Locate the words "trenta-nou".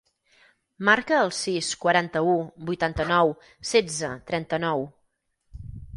4.31-4.87